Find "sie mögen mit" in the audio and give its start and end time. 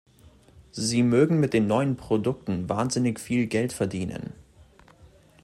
0.71-1.53